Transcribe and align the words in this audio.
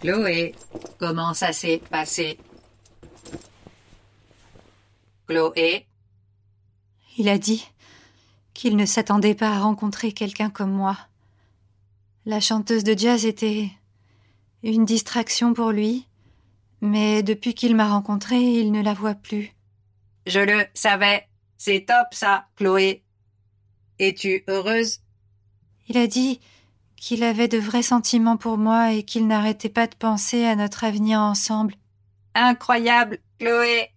Chloé, 0.00 0.54
comment 0.98 1.34
ça 1.34 1.52
s'est 1.52 1.80
passé? 1.90 2.38
Chloé, 5.26 5.86
Il 7.18 7.28
a 7.28 7.38
dit 7.38 7.68
qu'il 8.54 8.76
ne 8.76 8.86
s'attendait 8.86 9.34
pas 9.34 9.50
à 9.50 9.60
rencontrer 9.60 10.12
quelqu'un 10.12 10.50
comme 10.50 10.72
moi. 10.72 10.96
La 12.26 12.40
chanteuse 12.40 12.84
de 12.84 12.96
jazz 12.98 13.24
était 13.26 13.70
une 14.62 14.84
distraction 14.84 15.54
pour 15.54 15.70
lui, 15.70 16.06
mais 16.80 17.22
depuis 17.22 17.54
qu'il 17.54 17.76
m'a 17.76 17.88
rencontrée, 17.88 18.40
il 18.40 18.72
ne 18.72 18.82
la 18.82 18.94
voit 18.94 19.14
plus. 19.14 19.52
je 20.26 20.40
le 20.40 20.64
savais. 20.74 21.26
C'est 21.58 21.84
top 21.86 22.06
ça, 22.12 22.46
Chloé. 22.56 23.02
Es-tu 23.98 24.44
heureuse? 24.48 25.00
Il 25.88 25.98
a 25.98 26.06
dit 26.06 26.40
qu'il 27.00 27.24
avait 27.24 27.48
de 27.48 27.58
vrais 27.58 27.82
sentiments 27.82 28.36
pour 28.36 28.58
moi 28.58 28.92
et 28.92 29.02
qu'il 29.02 29.26
n'arrêtait 29.26 29.68
pas 29.70 29.86
de 29.88 29.94
penser 29.96 30.44
à 30.44 30.54
notre 30.54 30.84
avenir 30.84 31.18
ensemble 31.18 31.74
Incroyable, 32.34 33.18
Chloé. 33.40 33.88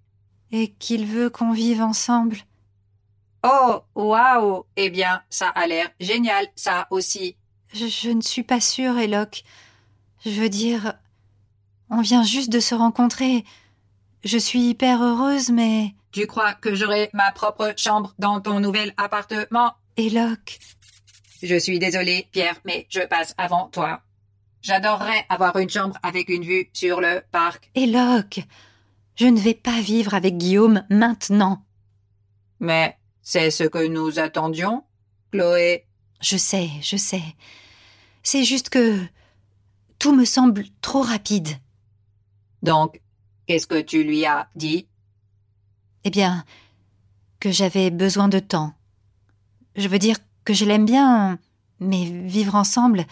et 0.52 0.72
qu'il 0.72 1.06
veut 1.06 1.30
qu'on 1.30 1.52
vive 1.52 1.82
ensemble. 1.82 2.38
Oh, 3.44 3.82
waouh. 3.94 4.64
Eh 4.78 4.90
bien, 4.90 5.22
ça 5.30 5.50
a 5.50 5.68
l'air 5.68 5.90
génial, 6.00 6.48
ça 6.56 6.88
aussi. 6.90 7.36
Je, 7.74 7.86
je 7.88 8.10
ne 8.10 8.22
suis 8.22 8.44
pas 8.44 8.62
sûre, 8.62 8.98
Eloque. 8.98 9.44
Je 10.26 10.32
veux 10.32 10.50
dire, 10.50 10.94
on 11.90 12.02
vient 12.02 12.24
juste 12.24 12.50
de 12.52 12.60
se 12.62 12.74
rencontrer. 12.74 13.44
Je 14.24 14.38
suis 14.38 14.62
hyper 14.62 15.04
heureuse, 15.04 15.50
mais 15.52 15.94
Tu 16.14 16.26
crois 16.26 16.54
que 16.54 16.74
j'aurai 16.74 17.10
ma 17.14 17.32
propre 17.34 17.74
chambre 17.76 18.14
dans 18.18 18.40
ton 18.40 18.60
nouvel 18.62 18.94
appartement? 18.98 19.74
Eloque, 19.98 20.58
Je 21.44 21.60
suis 21.60 21.78
désolée, 21.78 22.30
Pierre, 22.32 22.56
mais 22.64 22.88
je 22.90 23.02
passe 23.02 23.36
avant 23.38 23.68
toi. 23.68 24.02
J'adorerais 24.62 25.26
avoir 25.28 25.58
une 25.58 25.70
chambre 25.70 25.98
avec 26.02 26.30
une 26.30 26.46
vue 26.46 26.70
sur 26.72 27.02
le 27.02 27.22
parc. 27.32 27.70
Eloque, 27.76 28.40
je 29.18 29.26
ne 29.26 29.38
vais 29.38 29.54
pas 29.54 29.82
vivre 29.82 30.14
avec 30.14 30.38
Guillaume 30.38 30.86
maintenant. 30.90 31.66
Mais 32.62 32.98
c'est 33.22 33.52
ce 33.52 33.66
que 33.66 33.86
nous 33.88 34.20
attendions, 34.20 34.86
Chloé. 35.34 35.86
Je 36.22 36.38
sais, 36.38 36.70
je 36.82 36.96
sais. 36.96 37.24
C'est 38.24 38.46
juste 38.46 38.70
que 38.70 39.02
tout 40.00 40.16
me 40.16 40.24
semble 40.24 40.64
trop 40.80 41.02
rapide. 41.02 41.50
Donc, 42.62 43.02
qu'est-ce 43.48 43.68
que 43.68 43.82
tu 43.82 44.06
lui 44.06 44.26
as 44.26 44.48
dit? 44.56 44.88
Eh 46.06 46.10
bien, 46.10 46.46
que 47.42 47.52
j'avais 47.52 47.92
besoin 47.92 48.30
de 48.30 48.40
temps. 48.40 48.74
Je 49.76 49.90
veux 49.90 50.00
dire 50.00 50.16
que 50.46 50.54
je 50.54 50.66
l'aime 50.66 50.86
bien, 50.86 51.40
mais 51.80 52.06
vivre 52.06 52.56
ensemble, 52.56 53.06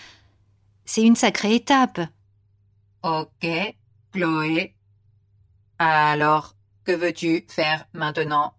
c'est 0.86 1.04
une 1.04 1.16
sacrée 1.16 1.56
étape. 1.56 2.02
Ok, 3.04 3.48
Chloé. 4.12 4.76
Alors, 5.80 6.56
que 6.84 6.92
veux-tu 6.92 7.46
faire 7.48 7.86
maintenant? 7.94 8.54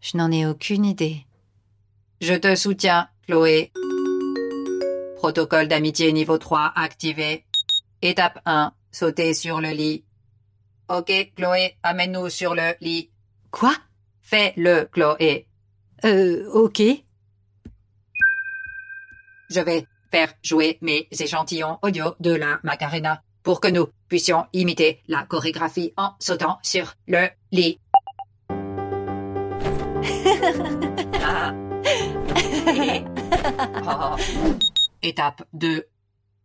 Je 0.00 0.16
n'en 0.16 0.30
ai 0.30 0.46
aucune 0.46 0.84
idée. 0.84 1.26
Je 2.20 2.34
te 2.34 2.54
soutiens, 2.56 3.08
Chloé. 3.26 3.72
Protocole 5.16 5.68
d'amitié 5.68 6.12
niveau 6.12 6.38
3 6.38 6.72
activé. 6.74 7.44
Étape 8.02 8.40
1, 8.46 8.72
sauter 8.92 9.34
sur 9.34 9.60
le 9.60 9.70
lit. 9.70 10.04
Ok, 10.88 11.12
Chloé, 11.36 11.76
amène-nous 11.82 12.30
sur 12.30 12.54
le 12.54 12.74
lit. 12.80 13.10
Quoi? 13.50 13.74
Fais-le, 14.22 14.88
Chloé. 14.92 15.46
Euh, 16.04 16.48
ok. 16.52 16.82
Je 19.50 19.60
vais 19.60 19.86
faire 20.10 20.32
jouer 20.42 20.78
mes 20.82 21.08
échantillons 21.10 21.78
audio 21.80 22.14
de 22.20 22.32
la 22.32 22.60
Macarena 22.64 23.22
pour 23.42 23.60
que 23.60 23.68
nous 23.68 23.88
puissions 24.08 24.44
imiter 24.52 25.00
la 25.08 25.22
chorégraphie 25.22 25.94
en 25.96 26.12
sautant 26.20 26.58
sur 26.62 26.94
le 27.06 27.28
lit. 27.50 27.80
Étape 35.02 35.42
2. 35.54 35.84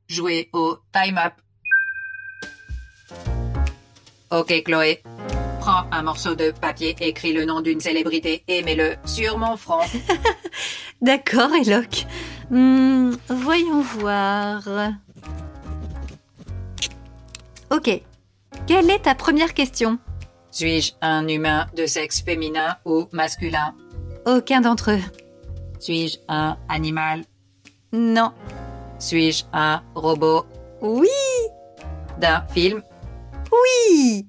Jouer 0.07 0.49
au 0.53 0.77
time-up. 0.93 1.33
Ok, 4.31 4.63
Chloé. 4.63 5.03
Prends 5.59 5.85
un 5.91 6.03
morceau 6.03 6.35
de 6.35 6.51
papier, 6.51 6.95
écris 7.01 7.33
le 7.33 7.43
nom 7.43 7.59
d'une 7.59 7.81
célébrité 7.81 8.43
et 8.47 8.63
mets-le 8.63 8.95
sur 9.05 9.37
mon 9.37 9.57
front. 9.57 9.81
D'accord, 11.01 11.53
Eloque. 11.53 12.05
Hum, 12.51 13.17
voyons 13.29 13.81
voir. 13.81 14.61
Ok. 17.71 18.01
Quelle 18.67 18.89
est 18.89 18.99
ta 19.03 19.15
première 19.15 19.53
question? 19.53 19.97
Suis-je 20.51 20.93
un 21.01 21.27
humain 21.27 21.65
de 21.75 21.85
sexe 21.85 22.21
féminin 22.21 22.77
ou 22.85 23.07
masculin? 23.11 23.73
Aucun 24.25 24.61
d'entre 24.61 24.91
eux. 24.91 25.01
Suis-je 25.79 26.19
un 26.27 26.57
animal? 26.69 27.23
Non. 27.91 28.31
Suis-je 28.99 29.43
un 29.51 29.81
robot? 29.95 30.45
Oui. 30.81 31.07
D'un 32.19 32.45
film? 32.53 32.83
Oui. 33.51 34.25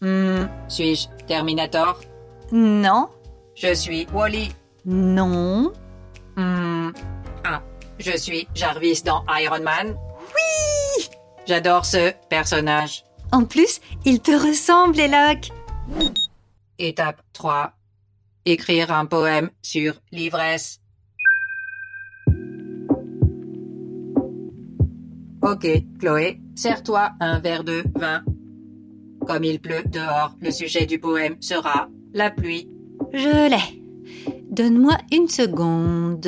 Mmh. 0.00 0.48
Suis-je 0.68 1.08
Terminator? 1.26 2.00
Non. 2.52 3.08
Je 3.54 3.74
suis 3.74 4.06
Wally. 4.12 4.52
Non. 4.84 5.72
Mmh. 6.36 6.90
1. 7.44 7.62
Je 7.98 8.16
suis 8.16 8.48
Jarvis 8.54 9.02
dans 9.04 9.24
Iron 9.40 9.62
Man. 9.62 9.96
Oui 10.34 11.08
J'adore 11.46 11.84
ce 11.84 12.12
personnage. 12.28 13.04
En 13.32 13.44
plus, 13.44 13.80
il 14.04 14.20
te 14.20 14.30
ressemble, 14.30 14.98
Eloc. 15.00 15.50
Étape 16.78 17.22
3. 17.32 17.72
Écrire 18.44 18.92
un 18.92 19.06
poème 19.06 19.50
sur 19.62 19.94
l'ivresse. 20.12 20.80
Ok, 25.42 25.66
Chloé, 26.00 26.40
sers-toi 26.56 27.12
un 27.20 27.38
verre 27.38 27.64
de 27.64 27.84
vin. 27.94 28.22
Comme 29.26 29.44
il 29.44 29.60
pleut 29.60 29.84
dehors, 29.84 30.34
le 30.40 30.50
sujet 30.50 30.86
du 30.86 30.98
poème 30.98 31.36
sera 31.40 31.88
la 32.12 32.30
pluie. 32.30 32.68
Je 33.12 33.48
l'ai. 33.48 33.82
Donne-moi 34.50 34.96
une 35.12 35.28
seconde. 35.28 36.26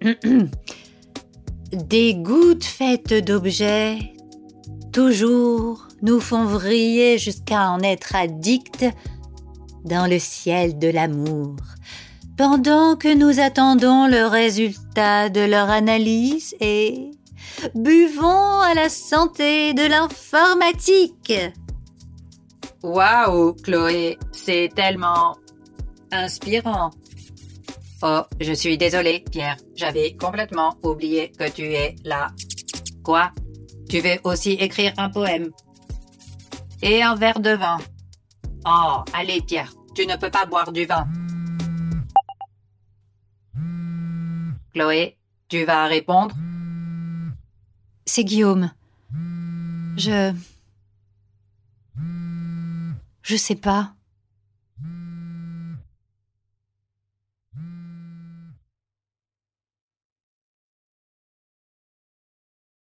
Des 1.72 2.14
gouttes 2.14 2.64
faites 2.64 3.12
d'objets, 3.12 3.98
toujours 4.92 5.86
nous 6.02 6.20
font 6.20 6.44
vriller 6.44 7.18
jusqu'à 7.18 7.70
en 7.70 7.80
être 7.80 8.16
addicts 8.16 8.86
dans 9.84 10.06
le 10.08 10.18
ciel 10.18 10.78
de 10.78 10.88
l'amour. 10.88 11.56
Pendant 12.36 12.96
que 12.96 13.14
nous 13.14 13.38
attendons 13.40 14.06
le 14.06 14.26
résultat 14.26 15.28
de 15.28 15.42
leur 15.42 15.68
analyse 15.68 16.56
et 16.60 17.10
buvons 17.74 18.60
à 18.60 18.72
la 18.74 18.88
santé 18.88 19.74
de 19.74 19.86
l'informatique. 19.86 21.34
Waouh, 22.82 23.52
Chloé, 23.62 24.18
c'est 24.32 24.70
tellement 24.74 25.36
inspirant. 26.10 26.90
Oh, 28.02 28.22
je 28.40 28.52
suis 28.54 28.78
désolée, 28.78 29.22
Pierre. 29.30 29.58
J'avais 29.74 30.16
complètement 30.16 30.74
oublié 30.82 31.32
que 31.32 31.50
tu 31.50 31.64
es 31.74 31.96
là. 32.04 32.28
Quoi? 33.04 33.32
Tu 33.90 34.00
veux 34.00 34.18
aussi 34.24 34.52
écrire 34.52 34.94
un 34.96 35.10
poème? 35.10 35.50
Et 36.80 37.02
un 37.02 37.14
verre 37.14 37.40
de 37.40 37.50
vin. 37.50 37.78
Oh, 38.66 39.04
allez, 39.12 39.42
Pierre, 39.42 39.72
tu 39.94 40.06
ne 40.06 40.16
peux 40.16 40.30
pas 40.30 40.46
boire 40.46 40.72
du 40.72 40.86
vin. 40.86 41.06
Chloé, 44.72 45.18
tu 45.48 45.64
vas 45.64 45.86
répondre? 45.86 46.34
C'est 48.06 48.24
Guillaume. 48.24 48.70
Je... 49.98 50.32
Je 53.22 53.36
sais 53.36 53.56
pas. 53.56 53.92